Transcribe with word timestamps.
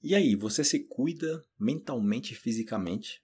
E 0.00 0.14
aí, 0.14 0.36
você 0.36 0.62
se 0.62 0.80
cuida 0.80 1.44
mentalmente 1.58 2.32
e 2.32 2.36
fisicamente? 2.36 3.20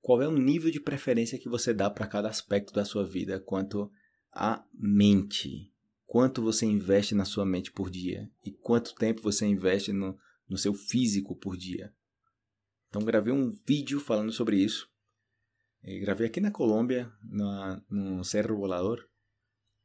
Qual 0.00 0.20
é 0.20 0.28
o 0.28 0.36
nível 0.36 0.70
de 0.70 0.80
preferência 0.80 1.38
que 1.38 1.48
você 1.48 1.72
dá 1.72 1.88
para 1.88 2.06
cada 2.06 2.28
aspecto 2.28 2.72
da 2.72 2.84
sua 2.84 3.06
vida 3.06 3.40
quanto 3.40 3.90
à 4.32 4.64
mente? 4.74 5.72
Quanto 6.04 6.42
você 6.42 6.66
investe 6.66 7.14
na 7.14 7.24
sua 7.24 7.44
mente 7.44 7.70
por 7.70 7.90
dia? 7.90 8.30
E 8.44 8.50
quanto 8.50 8.94
tempo 8.94 9.22
você 9.22 9.46
investe 9.46 9.92
no, 9.92 10.18
no 10.48 10.58
seu 10.58 10.74
físico 10.74 11.36
por 11.36 11.56
dia? 11.56 11.94
Então, 12.88 13.04
gravei 13.04 13.32
um 13.32 13.50
vídeo 13.66 14.00
falando 14.00 14.32
sobre 14.32 14.56
isso. 14.56 14.88
E 15.82 16.00
gravei 16.00 16.26
aqui 16.26 16.40
na 16.40 16.50
Colômbia, 16.50 17.12
na, 17.22 17.82
no 17.88 18.24
Cerro 18.24 18.56
Volador, 18.56 19.08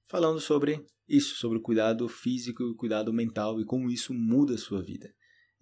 falando 0.05 0.39
sobre 0.39 0.85
isso, 1.07 1.35
sobre 1.35 1.59
o 1.59 1.61
cuidado 1.61 2.07
físico 2.07 2.63
e 2.63 2.71
o 2.71 2.75
cuidado 2.75 3.13
mental 3.13 3.59
e 3.59 3.65
como 3.65 3.91
isso 3.91 4.11
muda 4.13 4.55
a 4.55 4.57
sua 4.57 4.81
vida. 4.81 5.13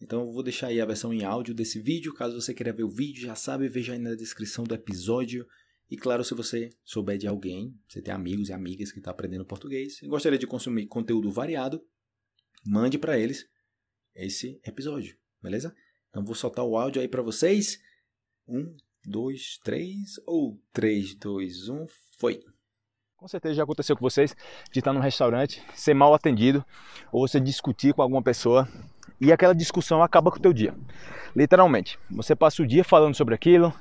Então 0.01 0.21
eu 0.21 0.31
vou 0.31 0.43
deixar 0.43 0.67
aí 0.67 0.79
a 0.79 0.85
versão 0.85 1.13
em 1.13 1.23
áudio 1.23 1.53
desse 1.53 1.79
vídeo, 1.79 2.13
caso 2.13 2.39
você 2.39 2.53
queira 2.53 2.71
ver 2.71 2.83
o 2.83 2.89
vídeo, 2.89 3.23
já 3.23 3.35
sabe, 3.35 3.67
veja 3.67 3.93
aí 3.93 3.99
na 3.99 4.15
descrição 4.15 4.63
do 4.63 4.73
episódio. 4.73 5.45
E 5.89 5.97
claro, 5.97 6.23
se 6.23 6.33
você 6.33 6.69
souber 6.83 7.17
de 7.17 7.27
alguém, 7.27 7.77
você 7.87 8.01
tem 8.01 8.13
amigos 8.13 8.49
e 8.49 8.53
amigas 8.53 8.91
que 8.91 8.99
estão 8.99 9.11
tá 9.11 9.15
aprendendo 9.15 9.45
português 9.45 10.01
e 10.01 10.07
gostaria 10.07 10.39
de 10.39 10.47
consumir 10.47 10.87
conteúdo 10.87 11.31
variado, 11.31 11.81
mande 12.65 12.97
para 12.97 13.17
eles 13.17 13.47
esse 14.15 14.59
episódio, 14.65 15.17
beleza? 15.41 15.75
Então 16.09 16.23
vou 16.23 16.35
soltar 16.35 16.65
o 16.65 16.77
áudio 16.77 17.01
aí 17.01 17.07
para 17.07 17.21
vocês. 17.21 17.79
Um, 18.47 18.75
dois, 19.05 19.59
três, 19.63 20.19
ou 20.25 20.61
três, 20.71 21.15
dois, 21.15 21.69
um, 21.69 21.85
foi! 22.17 22.43
Com 23.15 23.27
certeza 23.27 23.55
já 23.55 23.63
aconteceu 23.63 23.97
com 23.97 24.01
vocês 24.01 24.33
de 24.71 24.79
estar 24.79 24.93
num 24.93 25.01
restaurante, 25.01 25.61
ser 25.75 25.93
mal 25.93 26.13
atendido, 26.13 26.65
ou 27.11 27.27
você 27.27 27.39
discutir 27.39 27.93
com 27.93 28.01
alguma 28.01 28.23
pessoa 28.23 28.67
e 29.19 29.31
aquela 29.31 29.53
discussão 29.53 30.01
acaba 30.01 30.31
com 30.31 30.37
o 30.37 30.41
teu 30.41 30.53
dia. 30.53 30.73
Literalmente, 31.35 31.99
você 32.09 32.35
passa 32.35 32.61
o 32.61 32.67
dia 32.67 32.83
falando 32.83 33.15
sobre 33.15 33.35
aquilo, 33.35 33.73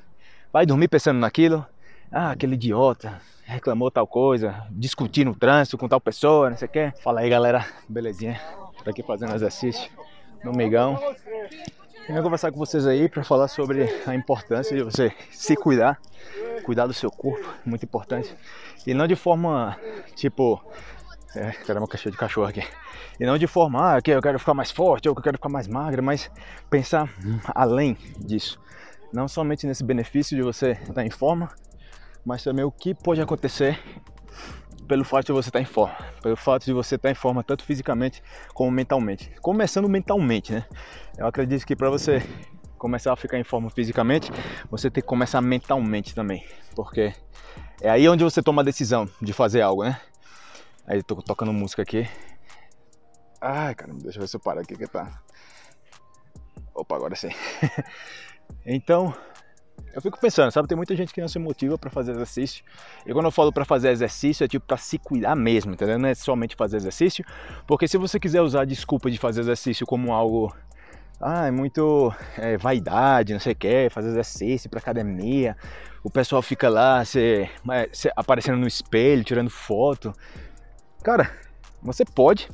vai 0.52 0.66
dormir 0.66 0.88
pensando 0.88 1.18
naquilo. 1.18 1.64
Ah, 2.10 2.30
aquele 2.30 2.54
idiota 2.54 3.20
reclamou 3.44 3.90
tal 3.90 4.06
coisa, 4.06 4.66
discutir 4.70 5.24
no 5.24 5.34
trânsito 5.34 5.78
com 5.78 5.88
tal 5.88 6.00
pessoa, 6.00 6.50
não 6.50 6.56
sei 6.56 6.68
o 6.68 6.70
que. 6.70 6.92
Fala 7.02 7.20
aí, 7.20 7.30
galera, 7.30 7.66
belezinha? 7.88 8.40
Tô 8.84 8.90
aqui 8.90 9.02
fazendo 9.02 9.34
exercício 9.34 9.90
no 10.44 10.52
migão. 10.52 10.98
Eu 12.08 12.22
conversar 12.22 12.50
com 12.50 12.58
vocês 12.58 12.86
aí 12.86 13.08
para 13.08 13.22
falar 13.22 13.48
sobre 13.48 13.84
a 14.06 14.14
importância 14.14 14.76
de 14.76 14.82
você 14.82 15.12
se 15.30 15.54
cuidar, 15.56 16.00
cuidar 16.64 16.86
do 16.86 16.94
seu 16.94 17.10
corpo, 17.10 17.46
muito 17.66 17.84
importante. 17.84 18.34
E 18.86 18.94
não 18.94 19.06
de 19.06 19.14
forma 19.14 19.78
tipo, 20.14 20.62
é, 21.38 21.52
caramba, 21.52 21.86
cachorro 21.86 22.10
de 22.10 22.18
cachorro 22.18 22.48
aqui. 22.48 22.64
E 23.20 23.24
não 23.24 23.38
de 23.38 23.46
forma, 23.46 23.96
ah, 23.96 24.02
que 24.02 24.10
eu 24.10 24.20
quero 24.20 24.38
ficar 24.40 24.54
mais 24.54 24.72
forte 24.72 25.08
ou 25.08 25.14
que 25.14 25.20
eu 25.20 25.22
quero 25.22 25.36
ficar 25.36 25.48
mais 25.48 25.68
magra, 25.68 26.02
mas 26.02 26.30
pensar 26.68 27.08
além 27.54 27.96
disso. 28.18 28.60
Não 29.12 29.28
somente 29.28 29.66
nesse 29.66 29.84
benefício 29.84 30.36
de 30.36 30.42
você 30.42 30.72
estar 30.72 31.06
em 31.06 31.10
forma, 31.10 31.48
mas 32.26 32.42
também 32.42 32.64
o 32.64 32.72
que 32.72 32.92
pode 32.92 33.20
acontecer 33.20 33.78
pelo 34.88 35.04
fato 35.04 35.26
de 35.26 35.32
você 35.32 35.48
estar 35.48 35.60
em 35.60 35.64
forma, 35.64 35.96
pelo 36.22 36.36
fato 36.36 36.64
de 36.64 36.72
você 36.72 36.96
estar 36.96 37.10
em 37.10 37.14
forma 37.14 37.44
tanto 37.44 37.62
fisicamente 37.62 38.22
como 38.52 38.70
mentalmente. 38.70 39.30
Começando 39.40 39.88
mentalmente, 39.88 40.52
né? 40.52 40.66
Eu 41.16 41.26
acredito 41.26 41.64
que 41.64 41.76
para 41.76 41.88
você 41.88 42.20
começar 42.76 43.12
a 43.12 43.16
ficar 43.16 43.38
em 43.38 43.44
forma 43.44 43.70
fisicamente, 43.70 44.30
você 44.70 44.90
tem 44.90 45.02
que 45.02 45.08
começar 45.08 45.40
mentalmente 45.40 46.14
também, 46.14 46.44
porque 46.74 47.12
é 47.80 47.90
aí 47.90 48.08
onde 48.08 48.24
você 48.24 48.42
toma 48.42 48.62
a 48.62 48.64
decisão 48.64 49.08
de 49.20 49.32
fazer 49.32 49.60
algo, 49.60 49.84
né? 49.84 50.00
Aí 50.88 51.02
tô 51.02 51.16
tocando 51.16 51.52
música 51.52 51.82
aqui. 51.82 52.08
Ai, 53.42 53.74
caramba, 53.74 54.00
deixa 54.02 54.16
eu 54.18 54.22
ver 54.22 54.28
se 54.28 54.36
eu 54.36 54.40
paro 54.40 54.60
aqui 54.60 54.74
que 54.74 54.86
tá. 54.86 55.22
Opa, 56.74 56.96
agora 56.96 57.14
sim. 57.14 57.28
então, 58.64 59.14
eu 59.92 60.00
fico 60.00 60.18
pensando, 60.18 60.50
sabe, 60.50 60.66
tem 60.66 60.76
muita 60.76 60.96
gente 60.96 61.12
que 61.12 61.20
não 61.20 61.28
se 61.28 61.38
motiva 61.38 61.76
para 61.76 61.90
fazer 61.90 62.12
exercício. 62.12 62.64
E 63.06 63.12
quando 63.12 63.26
eu 63.26 63.30
falo 63.30 63.52
para 63.52 63.66
fazer 63.66 63.90
exercício, 63.90 64.44
é 64.44 64.48
tipo 64.48 64.66
para 64.66 64.78
se 64.78 64.98
cuidar 64.98 65.36
mesmo, 65.36 65.74
entendeu? 65.74 65.98
Não 65.98 66.08
é 66.08 66.14
somente 66.14 66.56
fazer 66.56 66.78
exercício, 66.78 67.22
porque 67.66 67.86
se 67.86 67.98
você 67.98 68.18
quiser 68.18 68.40
usar 68.40 68.62
a 68.62 68.64
desculpa 68.64 69.10
de 69.10 69.18
fazer 69.18 69.40
exercício 69.40 69.86
como 69.86 70.12
algo 70.12 70.56
ah, 71.20 71.48
é 71.48 71.50
muito 71.50 72.14
é, 72.36 72.56
vaidade, 72.56 73.32
não 73.34 73.40
sei 73.40 73.52
o 73.52 73.56
que, 73.56 73.90
fazer 73.90 74.08
exercício 74.08 74.70
para 74.70 74.78
academia. 74.78 75.54
O 76.02 76.10
pessoal 76.10 76.40
fica 76.40 76.68
lá 76.68 77.04
se, 77.04 77.46
se, 77.92 78.10
aparecendo 78.16 78.56
no 78.56 78.66
espelho, 78.66 79.24
tirando 79.24 79.50
foto. 79.50 80.14
Cara, 81.02 81.30
você 81.80 82.04
pode, 82.04 82.48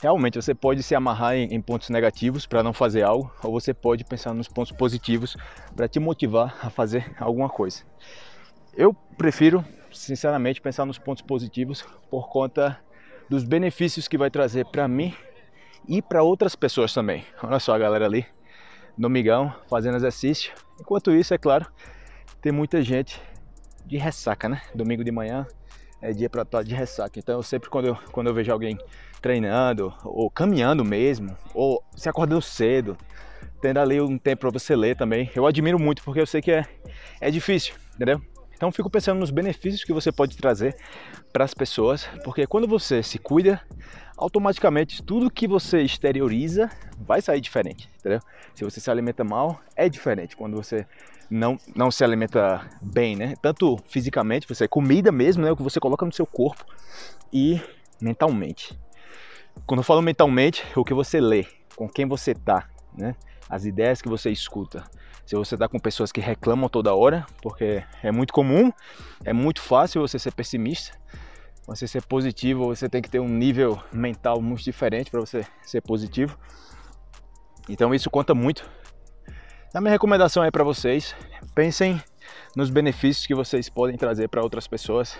realmente, 0.00 0.36
você 0.36 0.54
pode 0.54 0.82
se 0.82 0.94
amarrar 0.94 1.34
em, 1.34 1.54
em 1.54 1.60
pontos 1.60 1.90
negativos 1.90 2.44
para 2.44 2.62
não 2.62 2.72
fazer 2.72 3.02
algo, 3.02 3.32
ou 3.42 3.52
você 3.52 3.72
pode 3.72 4.04
pensar 4.04 4.34
nos 4.34 4.48
pontos 4.48 4.72
positivos 4.72 5.36
para 5.74 5.88
te 5.88 6.00
motivar 6.00 6.58
a 6.60 6.70
fazer 6.70 7.14
alguma 7.18 7.48
coisa. 7.48 7.84
Eu 8.74 8.92
prefiro, 9.16 9.64
sinceramente, 9.92 10.60
pensar 10.60 10.84
nos 10.84 10.98
pontos 10.98 11.22
positivos 11.22 11.84
por 12.10 12.28
conta 12.28 12.78
dos 13.28 13.44
benefícios 13.44 14.08
que 14.08 14.18
vai 14.18 14.30
trazer 14.30 14.66
para 14.66 14.88
mim 14.88 15.14
e 15.88 16.02
para 16.02 16.22
outras 16.22 16.56
pessoas 16.56 16.92
também. 16.92 17.24
Olha 17.42 17.60
só 17.60 17.74
a 17.74 17.78
galera 17.78 18.04
ali 18.04 18.26
no 18.96 19.08
migão 19.08 19.54
fazendo 19.68 19.96
exercício. 19.96 20.52
Enquanto 20.80 21.12
isso, 21.12 21.32
é 21.32 21.38
claro, 21.38 21.66
tem 22.40 22.52
muita 22.52 22.82
gente 22.82 23.20
de 23.86 23.96
ressaca, 23.96 24.48
né? 24.48 24.60
Domingo 24.74 25.04
de 25.04 25.12
manhã, 25.12 25.46
é 26.02 26.12
dia 26.12 26.28
para 26.28 26.42
estar 26.42 26.62
de 26.62 26.74
ressaca. 26.74 27.18
Então 27.18 27.36
eu 27.36 27.42
sempre 27.42 27.70
quando 27.70 27.86
eu, 27.86 27.96
quando 28.10 28.26
eu 28.26 28.34
vejo 28.34 28.52
alguém 28.52 28.76
treinando 29.22 29.94
ou 30.04 30.28
caminhando 30.28 30.84
mesmo, 30.84 31.34
ou 31.54 31.82
se 31.96 32.08
acordando 32.08 32.42
cedo, 32.42 32.98
tendo 33.60 33.78
ali 33.78 34.00
um 34.00 34.18
tempo 34.18 34.40
para 34.40 34.50
você 34.50 34.74
ler 34.74 34.96
também, 34.96 35.30
eu 35.34 35.46
admiro 35.46 35.78
muito 35.78 36.02
porque 36.02 36.20
eu 36.20 36.26
sei 36.26 36.42
que 36.42 36.50
é, 36.50 36.66
é 37.20 37.30
difícil, 37.30 37.74
entendeu? 37.94 38.20
Então 38.54 38.70
fico 38.70 38.90
pensando 38.90 39.18
nos 39.18 39.30
benefícios 39.30 39.84
que 39.84 39.92
você 39.92 40.12
pode 40.12 40.36
trazer 40.36 40.76
para 41.32 41.44
as 41.44 41.54
pessoas, 41.54 42.08
porque 42.24 42.46
quando 42.46 42.66
você 42.66 43.02
se 43.02 43.18
cuida, 43.18 43.60
automaticamente 44.22 45.02
tudo 45.02 45.30
que 45.30 45.48
você 45.48 45.82
exterioriza 45.82 46.70
vai 46.98 47.20
sair 47.20 47.40
diferente, 47.40 47.88
entendeu? 47.98 48.20
Se 48.54 48.64
você 48.64 48.80
se 48.80 48.90
alimenta 48.90 49.24
mal, 49.24 49.60
é 49.74 49.88
diferente 49.88 50.36
quando 50.36 50.56
você 50.56 50.86
não, 51.28 51.58
não 51.74 51.90
se 51.90 52.04
alimenta 52.04 52.64
bem, 52.80 53.16
né? 53.16 53.34
Tanto 53.42 53.78
fisicamente, 53.88 54.46
você 54.46 54.68
comida 54.68 55.10
mesmo, 55.10 55.42
né? 55.42 55.50
O 55.50 55.56
que 55.56 55.62
você 55.62 55.80
coloca 55.80 56.06
no 56.06 56.12
seu 56.12 56.26
corpo 56.26 56.64
e 57.32 57.60
mentalmente. 58.00 58.78
Quando 59.66 59.80
eu 59.80 59.84
falo 59.84 60.00
mentalmente, 60.00 60.64
o 60.76 60.84
que 60.84 60.94
você 60.94 61.20
lê, 61.20 61.44
com 61.74 61.88
quem 61.88 62.06
você 62.06 62.32
tá, 62.32 62.68
né? 62.96 63.16
As 63.48 63.64
ideias 63.64 64.00
que 64.00 64.08
você 64.08 64.30
escuta. 64.30 64.84
Se 65.26 65.34
você 65.34 65.56
tá 65.56 65.68
com 65.68 65.78
pessoas 65.78 66.12
que 66.12 66.20
reclamam 66.20 66.68
toda 66.68 66.94
hora, 66.94 67.26
porque 67.42 67.82
é 68.02 68.12
muito 68.12 68.32
comum, 68.32 68.72
é 69.24 69.32
muito 69.32 69.60
fácil 69.60 70.00
você 70.00 70.18
ser 70.18 70.32
pessimista. 70.32 70.96
Você 71.66 71.86
ser 71.86 72.02
positivo, 72.02 72.66
você 72.66 72.88
tem 72.88 73.00
que 73.00 73.08
ter 73.08 73.20
um 73.20 73.28
nível 73.28 73.80
mental 73.92 74.40
muito 74.40 74.62
diferente 74.62 75.10
para 75.10 75.20
você 75.20 75.46
ser 75.62 75.80
positivo. 75.80 76.36
Então 77.68 77.94
isso 77.94 78.10
conta 78.10 78.34
muito 78.34 78.68
a 79.74 79.80
minha 79.80 79.90
recomendação 79.90 80.44
é 80.44 80.50
para 80.50 80.62
vocês, 80.62 81.16
pensem 81.54 81.98
nos 82.54 82.68
benefícios 82.68 83.26
que 83.26 83.34
vocês 83.34 83.70
podem 83.70 83.96
trazer 83.96 84.28
para 84.28 84.42
outras 84.42 84.66
pessoas 84.68 85.18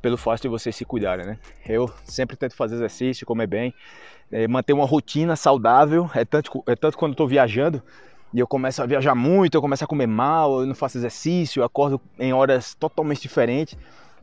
pelo 0.00 0.16
fato 0.16 0.42
de 0.42 0.48
vocês 0.48 0.76
se 0.76 0.84
cuidarem, 0.84 1.26
né? 1.26 1.38
Eu 1.66 1.90
sempre 2.04 2.36
tento 2.36 2.54
fazer 2.54 2.76
exercício, 2.76 3.26
comer 3.26 3.48
bem, 3.48 3.74
é, 4.30 4.46
manter 4.46 4.72
uma 4.74 4.86
rotina 4.86 5.34
saudável, 5.34 6.08
é 6.14 6.24
tanto, 6.24 6.62
é 6.68 6.76
tanto 6.76 6.96
quando 6.96 7.14
estou 7.14 7.26
viajando 7.26 7.82
e 8.32 8.38
eu 8.38 8.46
começo 8.46 8.80
a 8.80 8.86
viajar 8.86 9.16
muito, 9.16 9.56
eu 9.56 9.60
começo 9.60 9.82
a 9.82 9.88
comer 9.88 10.06
mal, 10.06 10.60
eu 10.60 10.66
não 10.66 10.74
faço 10.76 10.96
exercício, 10.96 11.58
eu 11.58 11.64
acordo 11.64 12.00
em 12.16 12.32
horas 12.32 12.76
totalmente 12.76 13.22
diferentes 13.22 13.76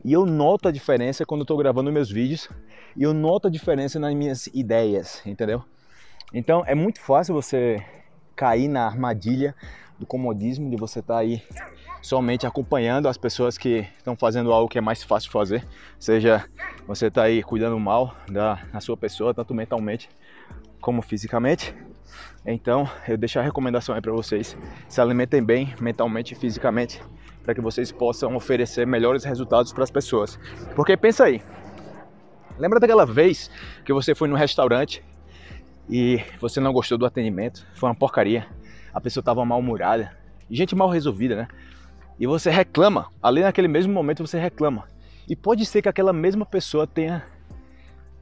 e 0.04 0.12
eu 0.12 0.26
noto 0.26 0.68
a 0.68 0.72
diferença 0.72 1.24
quando 1.24 1.42
estou 1.42 1.56
gravando 1.56 1.92
meus 1.92 2.10
vídeos 2.10 2.48
e 2.96 3.02
eu 3.02 3.14
noto 3.14 3.48
a 3.48 3.50
diferença 3.50 3.98
nas 3.98 4.14
minhas 4.14 4.46
ideias, 4.48 5.22
entendeu? 5.24 5.64
Então 6.32 6.64
é 6.66 6.74
muito 6.74 7.00
fácil 7.00 7.34
você 7.34 7.84
cair 8.34 8.68
na 8.68 8.86
armadilha 8.86 9.54
do 9.98 10.06
comodismo, 10.06 10.68
de 10.68 10.76
você 10.76 10.98
estar 10.98 11.14
tá 11.14 11.20
aí 11.20 11.42
somente 12.00 12.46
acompanhando 12.46 13.06
as 13.06 13.16
pessoas 13.16 13.56
que 13.56 13.86
estão 13.96 14.16
fazendo 14.16 14.52
algo 14.52 14.68
que 14.68 14.78
é 14.78 14.80
mais 14.80 15.02
fácil 15.02 15.28
de 15.28 15.32
fazer, 15.32 15.68
seja 15.98 16.44
você 16.86 17.06
está 17.06 17.22
aí 17.22 17.42
cuidando 17.42 17.78
mal 17.78 18.16
da, 18.28 18.54
da 18.72 18.80
sua 18.80 18.96
pessoa, 18.96 19.32
tanto 19.32 19.54
mentalmente 19.54 20.08
como 20.80 21.00
fisicamente. 21.00 21.74
Então, 22.44 22.90
eu 23.06 23.16
deixo 23.16 23.38
a 23.38 23.42
recomendação 23.42 23.94
aí 23.94 24.00
para 24.00 24.12
vocês: 24.12 24.56
se 24.88 25.00
alimentem 25.00 25.42
bem 25.42 25.72
mentalmente 25.80 26.34
e 26.34 26.36
fisicamente, 26.36 27.00
para 27.42 27.54
que 27.54 27.60
vocês 27.60 27.90
possam 27.90 28.34
oferecer 28.36 28.86
melhores 28.86 29.24
resultados 29.24 29.72
para 29.72 29.84
as 29.84 29.90
pessoas. 29.90 30.38
Porque 30.74 30.96
pensa 30.96 31.24
aí, 31.24 31.42
lembra 32.58 32.78
daquela 32.78 33.04
vez 33.04 33.50
que 33.84 33.92
você 33.92 34.14
foi 34.14 34.28
no 34.28 34.36
restaurante 34.36 35.02
e 35.88 36.22
você 36.40 36.60
não 36.60 36.72
gostou 36.72 36.96
do 36.96 37.06
atendimento, 37.06 37.66
foi 37.74 37.88
uma 37.88 37.94
porcaria, 37.94 38.46
a 38.92 39.00
pessoa 39.00 39.22
estava 39.22 39.44
mal-humorada, 39.44 40.16
gente 40.50 40.74
mal 40.74 40.88
resolvida, 40.88 41.34
né? 41.36 41.48
E 42.18 42.26
você 42.26 42.50
reclama, 42.50 43.08
ali 43.22 43.40
naquele 43.40 43.68
mesmo 43.68 43.92
momento 43.92 44.24
você 44.24 44.38
reclama. 44.38 44.84
E 45.28 45.34
pode 45.34 45.64
ser 45.66 45.82
que 45.82 45.88
aquela 45.88 46.12
mesma 46.12 46.44
pessoa 46.44 46.86
tenha 46.86 47.24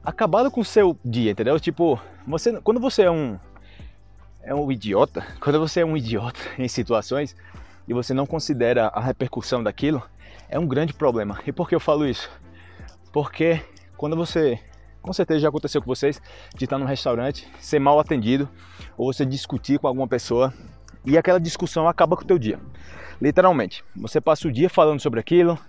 acabado 0.03 0.49
com 0.49 0.61
o 0.61 0.65
seu 0.65 0.97
dia, 1.03 1.31
entendeu? 1.31 1.59
Tipo, 1.59 1.99
você, 2.25 2.59
quando 2.61 2.79
você 2.79 3.03
é 3.03 3.11
um 3.11 3.37
é 4.43 4.55
um 4.55 4.71
idiota, 4.71 5.23
quando 5.39 5.59
você 5.59 5.81
é 5.81 5.85
um 5.85 5.95
idiota 5.95 6.39
em 6.57 6.67
situações 6.67 7.35
e 7.91 7.93
você 7.93 8.13
não 8.13 8.25
considera 8.25 8.87
a 8.87 9.01
repercussão 9.01 9.61
daquilo, 9.61 10.01
é 10.47 10.57
um 10.57 10.65
grande 10.65 10.93
problema. 10.93 11.37
E 11.45 11.51
por 11.51 11.67
que 11.67 11.75
eu 11.75 11.79
falo 11.79 12.07
isso? 12.07 12.31
Porque 13.11 13.59
quando 13.97 14.15
você, 14.15 14.57
com 15.01 15.11
certeza 15.11 15.41
já 15.41 15.49
aconteceu 15.49 15.81
com 15.81 15.87
vocês, 15.87 16.21
de 16.55 16.63
estar 16.63 16.77
num 16.77 16.85
restaurante, 16.85 17.45
ser 17.59 17.79
mal 17.79 17.99
atendido, 17.99 18.47
ou 18.97 19.11
você 19.11 19.25
discutir 19.25 19.77
com 19.77 19.87
alguma 19.87 20.07
pessoa 20.07 20.53
e 21.05 21.17
aquela 21.17 21.37
discussão 21.37 21.85
acaba 21.85 22.15
com 22.15 22.23
o 22.23 22.25
teu 22.25 22.39
dia. 22.39 22.61
Literalmente, 23.21 23.83
você 23.93 24.21
passa 24.21 24.47
o 24.47 24.51
dia 24.53 24.69
falando 24.69 25.01
sobre 25.01 25.19
aquilo, 25.19 25.59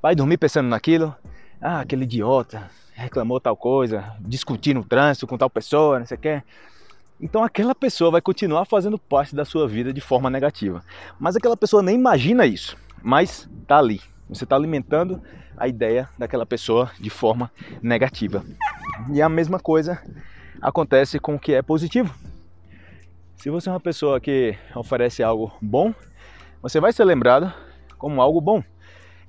vai 0.00 0.14
dormir 0.14 0.36
pensando 0.36 0.68
naquilo, 0.68 1.12
ah, 1.60 1.80
aquele 1.80 2.04
idiota 2.04 2.70
reclamou 2.92 3.40
tal 3.40 3.56
coisa, 3.56 4.14
discutir 4.20 4.74
no 4.74 4.84
trânsito 4.84 5.26
com 5.26 5.36
tal 5.36 5.50
pessoa, 5.50 5.98
não 5.98 6.06
sei 6.06 6.16
o 6.16 6.20
que. 6.20 6.40
Então 7.24 7.42
aquela 7.42 7.74
pessoa 7.74 8.10
vai 8.10 8.20
continuar 8.20 8.66
fazendo 8.66 8.98
parte 8.98 9.34
da 9.34 9.46
sua 9.46 9.66
vida 9.66 9.94
de 9.94 10.00
forma 10.02 10.28
negativa. 10.28 10.84
Mas 11.18 11.34
aquela 11.34 11.56
pessoa 11.56 11.82
nem 11.82 11.94
imagina 11.94 12.44
isso, 12.44 12.76
mas 13.02 13.48
tá 13.66 13.78
ali. 13.78 13.98
Você 14.28 14.44
está 14.44 14.54
alimentando 14.56 15.22
a 15.56 15.66
ideia 15.66 16.06
daquela 16.18 16.44
pessoa 16.44 16.90
de 17.00 17.08
forma 17.08 17.50
negativa. 17.80 18.44
E 19.10 19.22
a 19.22 19.28
mesma 19.30 19.58
coisa 19.58 20.02
acontece 20.60 21.18
com 21.18 21.36
o 21.36 21.38
que 21.38 21.54
é 21.54 21.62
positivo. 21.62 22.14
Se 23.36 23.48
você 23.48 23.70
é 23.70 23.72
uma 23.72 23.80
pessoa 23.80 24.20
que 24.20 24.54
oferece 24.74 25.22
algo 25.22 25.50
bom, 25.62 25.94
você 26.60 26.78
vai 26.78 26.92
ser 26.92 27.04
lembrado 27.04 27.50
como 27.96 28.20
algo 28.20 28.38
bom. 28.38 28.62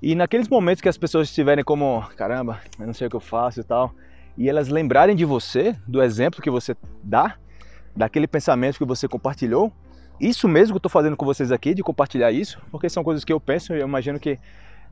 E 0.01 0.15
naqueles 0.15 0.49
momentos 0.49 0.81
que 0.81 0.89
as 0.89 0.97
pessoas 0.97 1.29
estiverem 1.29 1.63
como, 1.63 2.05
caramba, 2.17 2.59
eu 2.77 2.87
não 2.87 2.93
sei 2.93 3.07
o 3.07 3.09
que 3.09 3.15
eu 3.15 3.21
faço 3.21 3.61
e 3.61 3.63
tal, 3.63 3.95
e 4.37 4.49
elas 4.49 4.67
lembrarem 4.67 5.15
de 5.15 5.23
você, 5.23 5.77
do 5.87 6.03
exemplo 6.03 6.41
que 6.41 6.49
você 6.49 6.75
dá, 7.01 7.37
daquele 7.95 8.27
pensamento 8.27 8.77
que 8.77 8.85
você 8.85 9.07
compartilhou. 9.07 9.71
Isso 10.19 10.47
mesmo 10.47 10.73
que 10.73 10.75
eu 10.75 10.79
estou 10.79 10.89
fazendo 10.89 11.17
com 11.17 11.25
vocês 11.25 11.51
aqui, 11.51 11.73
de 11.73 11.83
compartilhar 11.83 12.31
isso, 12.31 12.61
porque 12.71 12.89
são 12.89 13.03
coisas 13.03 13.23
que 13.23 13.33
eu 13.33 13.39
penso 13.39 13.73
e 13.73 13.79
eu 13.79 13.87
imagino 13.87 14.19
que 14.19 14.39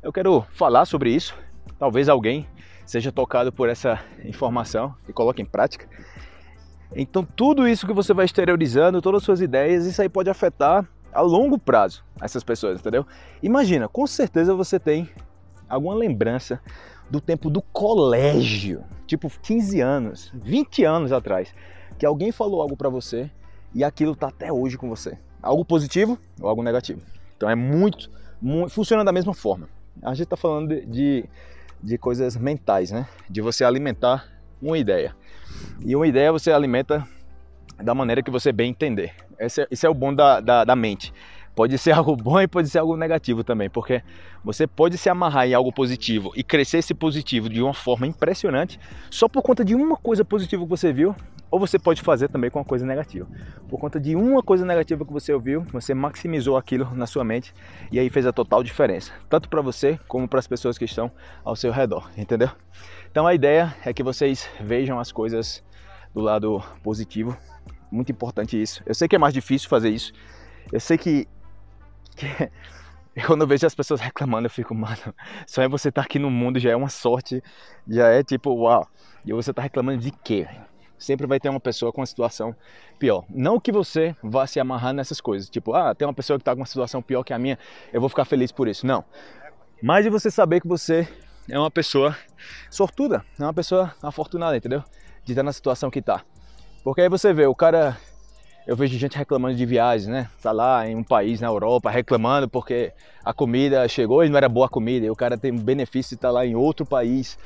eu 0.02 0.12
quero 0.12 0.46
falar 0.54 0.86
sobre 0.86 1.12
isso. 1.12 1.36
Talvez 1.80 2.10
alguém 2.10 2.48
seja 2.86 3.12
tocado 3.12 3.52
por 3.52 3.70
essa 3.70 4.00
informação 4.24 4.94
e 5.08 5.14
coloque 5.14 5.42
em 5.42 5.46
prática. 5.46 5.88
Então, 6.96 7.24
tudo 7.24 7.68
isso 7.68 7.88
que 7.88 7.94
você 7.94 8.14
vai 8.14 8.26
exteriorizando, 8.26 9.02
todas 9.02 9.22
as 9.22 9.26
suas 9.26 9.42
ideias, 9.42 9.86
isso 9.86 10.02
aí 10.02 10.10
pode 10.10 10.30
afetar 10.30 10.88
a 11.12 11.22
longo 11.22 11.58
prazo 11.58 12.04
essas 12.22 12.44
pessoas, 12.44 12.80
entendeu? 12.80 13.06
Imagina, 13.42 13.88
com 13.88 14.06
certeza 14.06 14.54
você 14.54 14.80
tem 14.80 15.10
alguma 15.68 15.96
lembrança 15.96 16.60
do 17.10 17.20
tempo 17.20 17.50
do 17.50 17.62
colégio, 17.62 18.84
tipo 19.06 19.32
15 19.42 19.82
anos, 19.82 20.32
20 20.36 20.84
anos 20.84 21.12
atrás, 21.12 21.54
que 21.98 22.06
alguém 22.06 22.32
falou 22.32 22.62
algo 22.62 22.76
para 22.76 22.90
você 22.90 23.30
e 23.74 23.84
aquilo 23.84 24.16
tá 24.16 24.28
até 24.28 24.52
hoje 24.52 24.78
com 24.78 24.90
você. 24.90 25.18
Algo 25.42 25.66
positivo 25.66 26.18
ou 26.40 26.50
algo 26.50 26.64
negativo. 26.64 27.02
Então 27.36 27.50
é 27.50 27.56
muito, 27.56 28.10
muito 28.42 28.72
funciona 28.72 29.04
da 29.04 29.12
mesma 29.12 29.34
forma. 29.34 29.68
A 30.02 30.14
gente 30.14 30.28
tá 30.28 30.38
falando 30.38 30.70
de, 30.70 30.86
de, 30.86 31.26
de 31.82 31.98
coisas 31.98 32.38
mentais, 32.38 32.92
né? 32.92 33.08
De 33.30 33.42
você 33.42 33.64
alimentar 33.64 34.26
uma 34.62 34.78
ideia. 34.78 35.16
E 35.86 35.96
uma 35.96 36.08
ideia 36.08 36.32
você 36.32 36.52
alimenta 36.52 37.08
da 37.82 37.94
maneira 37.94 38.24
que 38.24 38.32
você 38.32 38.52
bem 38.52 38.70
entender. 38.70 39.14
Esse 39.40 39.62
é, 39.62 39.68
esse 39.70 39.86
é 39.86 39.90
o 39.90 39.94
bom 39.94 40.14
da, 40.14 40.40
da, 40.40 40.64
da 40.64 40.76
mente. 40.76 41.14
Pode 41.56 41.78
ser 41.78 41.92
algo 41.98 42.16
bom 42.16 42.40
e 42.42 42.48
pode 42.48 42.70
ser 42.70 42.80
algo 42.80 42.96
negativo 42.96 43.44
também, 43.44 43.70
porque 43.70 44.02
você 44.44 44.66
pode 44.66 44.98
se 44.98 45.10
amarrar 45.10 45.48
em 45.48 45.54
algo 45.54 45.72
positivo 45.72 46.32
e 46.36 46.44
crescer 46.44 46.80
esse 46.80 46.94
positivo 46.94 47.50
de 47.50 47.62
uma 47.62 47.74
forma 47.74 48.08
impressionante 48.08 48.80
só 49.10 49.28
por 49.28 49.42
conta 49.42 49.64
de 49.64 49.76
uma 49.76 49.98
coisa 49.98 50.26
positiva 50.26 50.64
que 50.64 50.70
você 50.70 50.92
viu, 50.92 51.16
ou 51.54 51.60
você 51.60 51.78
pode 51.78 52.02
fazer 52.02 52.30
também 52.30 52.50
com 52.50 52.58
uma 52.58 52.66
coisa 52.66 52.84
negativa. 52.84 53.28
Por 53.70 53.80
conta 53.80 54.00
de 54.00 54.16
uma 54.16 54.42
coisa 54.42 54.66
negativa 54.66 55.06
que 55.06 55.14
você 55.14 55.32
ouviu, 55.32 55.62
você 55.72 55.94
maximizou 55.94 56.58
aquilo 56.58 56.90
na 56.96 57.06
sua 57.06 57.24
mente 57.24 57.54
e 57.92 58.00
aí 58.00 58.10
fez 58.10 58.26
a 58.26 58.34
total 58.34 58.64
diferença, 58.64 59.12
tanto 59.30 59.48
para 59.48 59.62
você 59.62 60.00
como 60.08 60.28
para 60.28 60.40
as 60.40 60.48
pessoas 60.48 60.80
que 60.80 60.86
estão 60.86 61.12
ao 61.44 61.56
seu 61.56 61.72
redor, 61.72 62.10
entendeu? 62.18 62.50
Então 63.12 63.28
a 63.28 63.36
ideia 63.36 63.76
é 63.86 63.94
que 63.94 64.02
vocês 64.02 64.50
vejam 64.60 65.00
as 65.00 65.12
coisas 65.12 65.64
do 66.12 66.22
lado 66.22 66.60
positivo. 66.82 67.38
Muito 67.92 68.12
importante 68.12 68.60
isso. 68.60 68.82
Eu 68.84 68.96
sei 68.96 69.08
que 69.08 69.16
é 69.16 69.20
mais 69.20 69.36
difícil 69.36 69.70
fazer 69.70 69.92
isso. 69.92 70.12
Eu 70.72 70.80
sei 70.80 70.98
que 70.98 71.28
que 72.16 72.26
quando 73.28 73.42
eu 73.42 73.48
vejo 73.48 73.68
as 73.68 73.76
pessoas 73.76 74.02
reclamando, 74.02 74.48
eu 74.48 74.50
fico, 74.50 74.74
mano, 74.74 75.14
só 75.46 75.62
é 75.62 75.68
você 75.68 75.90
estar 75.90 76.02
tá 76.02 76.06
aqui 76.08 76.18
no 76.18 76.32
mundo 76.32 76.58
já 76.58 76.72
é 76.72 76.76
uma 76.76 76.90
sorte, 76.90 77.44
já 77.88 78.08
é 78.08 78.24
tipo, 78.24 78.52
uau. 78.56 78.88
E 79.24 79.32
você 79.32 79.54
tá 79.54 79.62
reclamando 79.62 80.00
de 80.00 80.10
quê? 80.10 80.48
Sempre 80.98 81.28
vai 81.28 81.40
ter 81.40 81.50
uma 81.50 81.60
pessoa 81.60 81.92
com 81.92 82.02
uma 82.02 82.08
situação 82.08 82.56
pior. 82.98 83.26
Não 83.30 83.60
que 83.60 83.72
você 83.72 84.16
vá 84.24 84.48
se 84.48 84.60
amarrar 84.60 84.94
nessas 84.94 85.20
coisas, 85.20 85.50
tipo, 85.50 85.74
ah, 85.74 85.94
tem 85.94 86.08
uma 86.08 86.14
pessoa 86.14 86.38
que 86.40 86.46
tá 86.46 86.54
com 86.54 86.62
uma 86.62 86.66
situação 86.66 87.02
pior 87.02 87.24
que 87.24 87.34
a 87.34 87.40
minha, 87.40 87.58
eu 87.92 88.00
vou 88.00 88.10
ficar 88.10 88.26
feliz 88.26 88.52
por 88.52 88.68
isso. 88.68 88.86
Não. 88.86 89.04
Mas 89.82 90.06
de 90.06 90.10
você 90.10 90.32
saber 90.32 90.62
que 90.62 90.68
você 90.68 91.08
é 91.50 91.60
uma 91.60 91.72
pessoa 91.72 92.16
sortuda, 92.70 93.26
é 93.38 93.44
uma 93.44 93.54
pessoa 93.54 93.94
afortunada, 94.02 94.56
entendeu? 94.56 94.84
De 95.26 95.34
estar 95.34 95.44
na 95.44 95.52
situação 95.52 95.92
que 95.92 96.02
tá. 96.02 96.24
Porque 96.84 97.02
aí 97.02 97.10
você 97.10 97.34
vê, 97.34 97.46
o 97.46 97.56
cara 97.56 97.98
eu 98.66 98.76
vejo 98.76 98.98
gente 98.98 99.18
reclamando 99.18 99.56
de 99.56 99.66
viagens, 99.66 100.08
né? 100.08 100.30
Tá 100.42 100.52
lá 100.52 100.88
em 100.88 100.96
um 100.96 101.04
país 101.04 101.42
na 101.42 101.48
Europa 101.48 101.90
reclamando 101.90 102.48
porque 102.48 102.94
a 103.24 103.34
comida 103.34 103.86
chegou 103.88 104.24
e 104.24 104.30
não 104.30 104.38
era 104.38 104.48
boa 104.48 104.68
a 104.68 104.70
comida, 104.70 105.06
e 105.06 105.10
o 105.10 105.16
cara 105.16 105.38
tem 105.38 105.54
benefício 105.54 106.12
de 106.12 106.16
estar 106.16 106.32
lá 106.32 106.46
em 106.46 106.56
outro 106.56 106.86
país. 106.86 107.38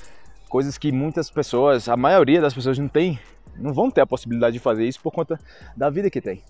Coisas 0.48 0.78
que 0.78 0.92
muitas 0.92 1.30
pessoas, 1.30 1.90
a 1.90 1.98
maioria 1.98 2.40
das 2.40 2.54
pessoas 2.54 2.78
não 2.78 2.88
tem, 2.88 3.20
não 3.58 3.74
vão 3.74 3.90
ter 3.92 4.02
a 4.02 4.08
possibilidade 4.08 4.54
de 4.54 4.60
fazer 4.60 4.86
isso 4.86 5.02
por 5.02 5.12
conta 5.12 5.40
da 5.76 5.90
vida 5.90 6.10
que 6.10 6.22
tem. 6.22 6.44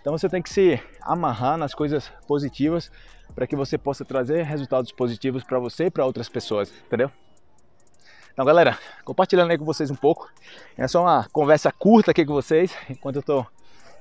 Então 0.00 0.16
você 0.16 0.28
tem 0.28 0.42
que 0.42 0.50
se 0.50 0.80
amarrar 1.00 1.56
nas 1.56 1.74
coisas 1.74 2.12
positivas 2.26 2.90
para 3.34 3.46
que 3.46 3.56
você 3.56 3.78
possa 3.78 4.04
trazer 4.04 4.42
resultados 4.42 4.92
positivos 4.92 5.42
para 5.42 5.58
você 5.58 5.86
e 5.86 5.90
para 5.90 6.04
outras 6.04 6.28
pessoas, 6.28 6.72
entendeu? 6.86 7.10
Então, 8.34 8.44
galera, 8.44 8.76
compartilhando 9.04 9.52
aí 9.52 9.58
com 9.58 9.64
vocês 9.64 9.90
um 9.92 9.94
pouco. 9.94 10.28
É 10.76 10.88
só 10.88 11.02
uma 11.02 11.24
conversa 11.32 11.70
curta 11.70 12.10
aqui 12.10 12.26
com 12.26 12.32
vocês, 12.34 12.76
enquanto 12.90 13.16
eu 13.16 13.20
estou 13.20 13.46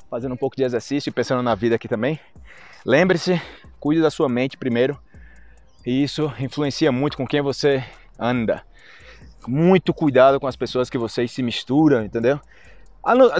fazendo 0.10 0.34
um 0.34 0.38
pouco 0.38 0.56
de 0.56 0.64
exercício 0.64 1.10
e 1.10 1.14
pensando 1.14 1.44
na 1.44 1.54
vida 1.54 1.76
aqui 1.76 1.88
também. 1.88 2.20
Lembre-se, 2.84 3.40
cuide 3.80 4.02
da 4.02 4.10
sua 4.10 4.28
mente 4.28 4.58
primeiro. 4.58 5.00
E 5.86 6.04
isso 6.04 6.34
influencia 6.40 6.92
muito 6.92 7.16
com 7.16 7.28
quem 7.28 7.42
você 7.42 7.84
anda. 8.18 8.64
Muito 9.48 9.94
cuidado 9.94 10.40
com 10.40 10.48
as 10.48 10.56
pessoas 10.56 10.90
que 10.90 10.98
vocês 10.98 11.32
se 11.32 11.44
misturam, 11.44 12.04
entendeu? 12.04 12.40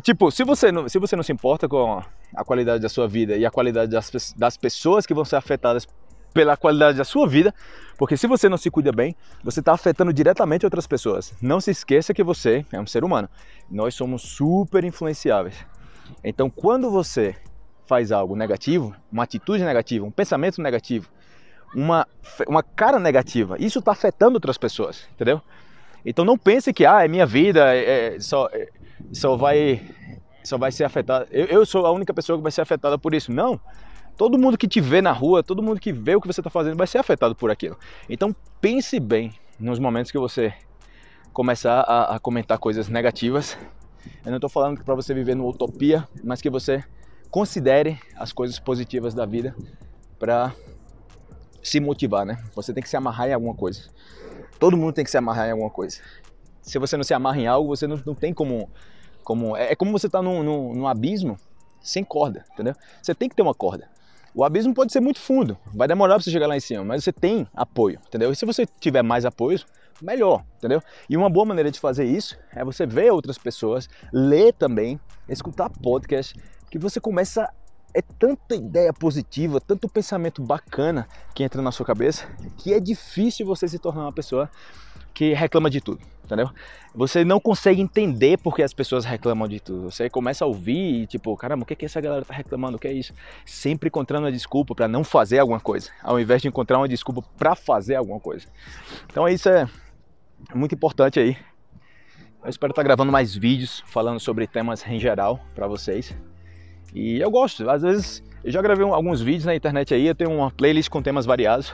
Tipo, 0.02 0.30
se 0.30 0.44
você, 0.44 0.72
não, 0.72 0.90
se 0.90 1.00
você 1.00 1.16
não 1.16 1.24
se 1.24 1.32
importa 1.32 1.70
com 1.70 2.02
a 2.36 2.44
qualidade 2.44 2.82
da 2.82 2.90
sua 2.90 3.08
vida 3.08 3.36
e 3.38 3.46
a 3.46 3.52
qualidade 3.52 3.92
das, 3.92 4.34
das 4.36 4.58
pessoas 4.58 5.06
que 5.06 5.14
vão 5.14 5.24
ser 5.24 5.38
afetadas 5.38 5.88
pela 6.34 6.58
qualidade 6.58 6.98
da 6.98 7.06
sua 7.06 7.28
vida, 7.28 7.54
porque 7.98 8.18
se 8.18 8.28
você 8.28 8.50
não 8.50 8.58
se 8.58 8.70
cuida 8.70 8.92
bem, 8.92 9.16
você 9.44 9.60
está 9.60 9.72
afetando 9.72 10.12
diretamente 10.12 10.66
outras 10.66 10.88
pessoas. 10.88 11.34
Não 11.42 11.62
se 11.62 11.72
esqueça 11.72 12.14
que 12.14 12.24
você 12.24 12.66
é 12.72 12.80
um 12.80 12.88
ser 12.88 13.04
humano. 13.04 13.30
Nós 13.70 13.94
somos 13.94 14.24
super 14.24 14.84
influenciáveis. 14.84 15.56
Então, 16.24 16.50
quando 16.50 16.90
você 16.90 17.36
faz 17.86 18.12
algo 18.12 18.36
negativo, 18.36 18.96
uma 19.12 19.24
atitude 19.24 19.64
negativa, 19.64 20.06
um 20.06 20.12
pensamento 20.12 20.62
negativo, 20.62 21.08
uma, 21.76 22.08
uma 22.48 22.64
cara 22.64 23.00
negativa, 23.00 23.56
isso 23.60 23.80
está 23.80 23.92
afetando 23.92 24.36
outras 24.36 24.58
pessoas, 24.58 25.08
entendeu? 25.14 25.42
Então 26.06 26.26
não 26.26 26.38
pense 26.38 26.74
que 26.74 26.86
ah, 26.86 27.04
é 27.04 27.08
minha 27.08 27.26
vida, 27.26 27.74
é, 27.74 28.16
é, 28.16 28.20
só, 28.20 28.50
é, 28.52 28.70
só 29.12 29.36
vai 29.36 29.82
só 30.44 30.58
vai 30.58 30.72
ser 30.72 30.84
afetada. 30.84 31.28
Eu, 31.32 31.46
eu, 31.46 31.66
sou 31.66 31.86
a 31.86 31.92
única 31.92 32.14
pessoa 32.14 32.38
que 32.38 32.44
vai 32.44 32.52
ser 32.52 32.62
afetada 32.62 32.98
por 32.98 33.14
isso. 33.14 33.32
Não. 33.32 33.60
Todo 34.18 34.38
mundo 34.38 34.58
que 34.58 34.68
te 34.68 34.82
vê 34.82 35.02
na 35.02 35.12
rua, 35.12 35.42
todo 35.42 35.64
mundo 35.64 35.80
que 35.80 35.92
vê 35.92 36.16
o 36.16 36.22
que 36.22 36.28
você 36.28 36.42
está 36.42 36.50
fazendo 36.50 36.78
vai 36.78 36.86
ser 36.86 36.98
afetado 36.98 37.34
por 37.34 37.50
aquilo. 37.50 37.78
Então 38.10 38.36
pense 38.60 39.00
bem 39.00 39.34
nos 39.60 39.80
momentos 39.80 40.12
que 40.12 40.18
você 40.18 40.54
começar 41.32 41.80
a, 41.82 42.16
a 42.16 42.20
comentar 42.20 42.60
coisas 42.60 42.90
negativas 42.90 43.58
eu 44.26 44.30
não 44.32 44.38
estou 44.38 44.50
falando 44.50 44.84
para 44.84 44.96
você 44.96 45.14
viver 45.14 45.36
numa 45.36 45.50
utopia, 45.50 46.08
mas 46.24 46.42
que 46.42 46.50
você 46.50 46.84
considere 47.30 48.00
as 48.16 48.32
coisas 48.32 48.60
positivas 48.60 49.14
da 49.14 49.26
vida 49.26 49.56
para 50.20 50.54
se 51.62 51.80
motivar, 51.80 52.26
né? 52.26 52.44
Você 52.56 52.74
tem 52.74 52.84
que 52.84 52.90
se 52.90 52.98
amarrar 52.98 53.30
em 53.30 53.34
alguma 53.34 53.56
coisa. 53.56 53.90
Todo 54.64 54.78
mundo 54.78 54.94
tem 54.94 55.04
que 55.04 55.12
se 55.12 55.18
amarrar 55.18 55.50
em 55.50 55.52
alguma 55.52 55.70
coisa. 55.70 55.98
Se 56.62 56.80
você 56.80 56.96
não 56.96 57.04
se 57.04 57.14
amarra 57.14 57.38
em 57.38 57.48
algo, 57.48 57.76
você 57.76 57.86
não, 57.86 58.02
não 58.06 58.16
tem 58.16 58.34
como, 58.34 58.70
como. 59.22 59.58
É, 59.58 59.74
é 59.74 59.76
como 59.76 59.92
você 59.92 60.08
estar 60.08 60.20
tá 60.20 60.24
num, 60.24 60.42
num, 60.42 60.74
num 60.74 60.88
abismo 60.88 61.38
sem 61.82 62.02
corda, 62.02 62.46
entendeu? 62.54 62.74
Você 63.02 63.14
tem 63.14 63.28
que 63.28 63.36
ter 63.36 63.42
uma 63.42 63.54
corda. 63.54 63.90
O 64.34 64.42
abismo 64.42 64.74
pode 64.74 64.94
ser 64.94 65.02
muito 65.02 65.20
fundo, 65.20 65.58
vai 65.74 65.86
demorar 65.86 66.14
para 66.14 66.24
você 66.24 66.32
chegar 66.32 66.48
lá 66.48 66.56
em 66.56 66.62
cima, 66.62 66.82
mas 66.82 67.04
você 67.04 67.12
tem 67.12 67.46
apoio, 67.54 68.00
entendeu? 68.08 68.32
E 68.32 68.38
se 68.38 68.46
você 68.46 68.66
tiver 68.80 69.04
mais 69.04 69.26
apoios, 69.26 69.66
melhor, 70.02 70.46
entendeu? 70.56 70.82
E 71.10 71.18
uma 71.18 71.30
boa 71.30 71.46
maneira 71.46 71.70
de 71.70 71.78
fazer 71.78 72.06
isso 72.06 72.40
é 72.56 72.64
você 72.64 72.86
ver 72.86 73.12
outras 73.12 73.38
pessoas, 73.38 73.90
ler 74.14 74.54
também, 74.54 74.98
escutar 75.28 75.70
podcast, 75.70 76.34
que 76.72 76.80
você 76.80 77.02
começa 77.02 77.54
é 77.94 78.02
tanta 78.02 78.56
ideia 78.56 78.92
positiva, 78.92 79.62
tanto 79.62 79.88
pensamento 79.88 80.42
bacana 80.42 81.08
que 81.34 81.44
entra 81.44 81.62
na 81.62 81.72
sua 81.72 81.86
cabeça, 81.86 82.28
que 82.58 82.74
é 82.74 82.80
difícil 82.80 83.46
você 83.46 83.68
se 83.68 83.78
tornar 83.78 84.04
uma 84.04 84.12
pessoa 84.12 84.50
que 85.14 85.34
reclama 85.34 85.70
de 85.70 85.80
tudo. 85.80 86.02
entendeu? 86.24 86.50
Você 86.96 87.24
não 87.24 87.40
consegue 87.40 87.82
entender 87.82 88.38
porque 88.40 88.64
as 88.64 88.74
pessoas 88.74 89.06
reclamam 89.06 89.48
de 89.48 89.60
tudo. 89.60 89.92
Você 89.92 90.10
começa 90.10 90.44
a 90.44 90.48
ouvir 90.48 91.04
e 91.04 91.08
tipo, 91.08 91.36
caramba, 91.38 91.64
o 91.64 91.66
que 91.66 91.76
que 91.76 91.86
essa 91.86 92.02
galera 92.02 92.26
tá 92.26 92.34
reclamando? 92.34 92.78
O 92.78 92.80
que 92.80 92.88
é 92.88 92.94
isso? 92.94 93.14
Sempre 93.46 93.88
encontrando 93.88 94.26
uma 94.26 94.32
desculpa 94.32 94.74
para 94.74 94.88
não 94.88 95.04
fazer 95.04 95.40
alguma 95.40 95.60
coisa, 95.60 95.92
ao 96.02 96.20
invés 96.20 96.42
de 96.42 96.48
encontrar 96.48 96.78
uma 96.80 96.88
desculpa 96.88 97.22
para 97.38 97.56
fazer 97.56 97.96
alguma 97.96 98.20
coisa. 98.20 98.48
Então 99.06 99.28
isso 99.30 99.48
é 99.50 99.68
muito 100.56 100.74
importante 100.74 101.20
aí. 101.20 101.38
Eu 102.44 102.50
espero 102.50 102.72
estar 102.72 102.84
gravando 102.84 103.12
mais 103.12 103.34
vídeos 103.36 103.84
falando 103.86 104.20
sobre 104.20 104.48
temas 104.48 104.86
em 104.88 105.00
geral 105.00 105.40
para 105.56 105.68
vocês. 105.68 106.14
E 106.94 107.20
eu 107.20 107.30
gosto, 107.30 107.70
às 107.70 107.82
vezes 107.82 108.24
eu 108.44 108.52
já 108.52 108.62
gravei 108.62 108.86
alguns 108.86 109.22
vídeos 109.22 109.46
na 109.46 109.56
internet 109.56 109.94
aí, 109.94 110.08
eu 110.08 110.16
tenho 110.16 110.32
uma 110.32 110.52
playlist 110.52 110.90
com 110.90 111.02
temas 111.02 111.26
variados. 111.26 111.74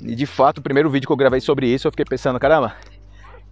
E 0.00 0.14
de 0.14 0.26
fato, 0.26 0.58
o 0.58 0.62
primeiro 0.62 0.90
vídeo 0.90 1.06
que 1.06 1.12
eu 1.12 1.16
gravei 1.16 1.40
sobre 1.40 1.66
isso, 1.66 1.86
eu 1.86 1.92
fiquei 1.92 2.04
pensando, 2.04 2.38
caramba, 2.38 2.74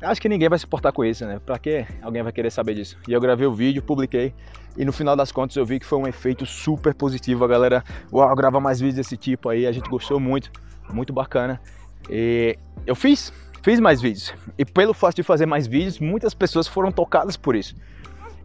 acho 0.02 0.20
que 0.20 0.28
ninguém 0.28 0.48
vai 0.48 0.58
se 0.58 0.64
importar 0.66 0.92
com 0.92 1.04
isso, 1.04 1.24
né? 1.24 1.40
Pra 1.44 1.58
que 1.58 1.86
alguém 2.02 2.22
vai 2.22 2.32
querer 2.32 2.50
saber 2.50 2.74
disso? 2.74 2.98
E 3.08 3.12
eu 3.12 3.20
gravei 3.20 3.46
o 3.46 3.54
vídeo, 3.54 3.82
publiquei, 3.82 4.34
e 4.76 4.84
no 4.84 4.92
final 4.92 5.14
das 5.14 5.30
contas 5.30 5.56
eu 5.56 5.66
vi 5.66 5.78
que 5.78 5.86
foi 5.86 5.98
um 5.98 6.06
efeito 6.06 6.46
super 6.46 6.94
positivo. 6.94 7.44
A 7.44 7.48
galera, 7.48 7.84
uau, 8.12 8.34
grava 8.34 8.60
mais 8.60 8.80
vídeos 8.80 8.96
desse 8.96 9.16
tipo 9.16 9.48
aí, 9.48 9.66
a 9.66 9.72
gente 9.72 9.88
gostou 9.88 10.18
muito, 10.18 10.50
muito 10.92 11.12
bacana. 11.12 11.60
E 12.10 12.58
eu 12.86 12.94
fiz, 12.94 13.32
fiz 13.62 13.78
mais 13.78 14.00
vídeos. 14.00 14.34
E 14.58 14.64
pelo 14.64 14.94
fato 14.94 15.16
de 15.16 15.22
fazer 15.22 15.46
mais 15.46 15.66
vídeos, 15.66 15.98
muitas 15.98 16.34
pessoas 16.34 16.66
foram 16.66 16.90
tocadas 16.90 17.36
por 17.36 17.54
isso. 17.54 17.74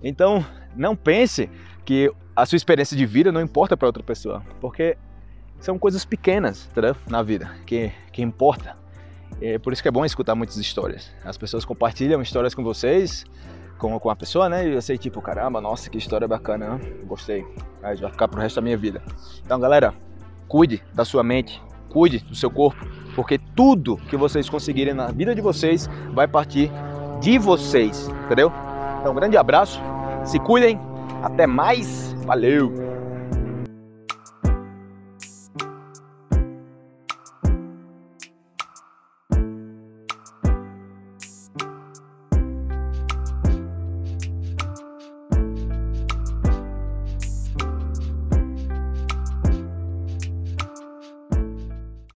Então, 0.03 0.45
não 0.75 0.95
pense 0.95 1.50
que 1.88 2.12
a 2.36 2.46
sua 2.46 2.58
experiência 2.58 2.98
de 2.98 3.06
vida 3.06 3.32
não 3.32 3.39
importa 3.39 3.77
para 3.77 3.88
outra 3.88 4.03
pessoa, 4.03 4.44
porque 4.60 4.98
são 5.58 5.79
coisas 5.79 6.03
pequenas, 6.03 6.67
entendeu? 6.70 6.94
Na 7.10 7.24
vida 7.24 7.50
que, 7.65 7.94
que 8.12 8.22
importa. 8.22 8.75
É 9.41 9.58
por 9.58 9.72
isso 9.72 9.82
que 9.82 9.88
é 9.88 9.91
bom 9.91 10.03
escutar 10.03 10.36
muitas 10.36 10.58
histórias. 10.58 11.10
As 11.24 11.38
pessoas 11.38 11.63
compartilham 11.63 12.22
histórias 12.22 12.53
com 12.53 12.62
vocês, 12.62 13.24
com, 13.77 13.98
com 14.01 14.10
a 14.10 14.15
pessoa, 14.17 14.50
né? 14.50 14.67
E 14.67 14.74
eu 14.74 14.82
sei, 14.82 14.98
tipo, 14.98 15.22
caramba, 15.22 15.62
nossa, 15.62 15.89
que 15.89 15.98
história 15.98 16.27
bacana, 16.27 16.75
né? 16.75 16.79
gostei. 17.06 17.48
Aí 17.82 17.96
vai 17.96 18.12
ficar 18.12 18.27
pro 18.27 18.41
resto 18.41 18.58
da 18.58 18.62
minha 18.62 18.77
vida. 18.77 19.01
Então, 19.46 19.58
galera, 19.58 19.94
cuide 20.50 20.84
da 20.94 21.06
sua 21.06 21.24
mente, 21.24 21.62
cuide 21.88 22.20
do 22.20 22.36
seu 22.36 22.51
corpo, 22.51 22.86
porque 23.15 23.39
tudo 23.56 23.96
que 24.10 24.17
vocês 24.17 24.50
conseguirem 24.50 24.94
na 24.94 25.08
vida 25.08 25.34
de 25.34 25.39
vocês 25.39 25.89
vai 26.12 26.27
partir 26.27 26.70
de 27.22 27.39
vocês, 27.39 28.10
entendeu? 28.25 28.51
Então, 29.00 29.13
um 29.13 29.15
grande 29.15 29.38
abraço, 29.38 29.79
se 30.25 30.38
cuidem, 30.38 30.77
até 31.24 31.47
mais, 31.47 32.13
valeu! 32.25 32.87